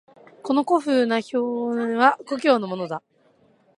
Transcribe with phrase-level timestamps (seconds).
[0.41, 3.03] この古風な酒瓢は故郷のものだ。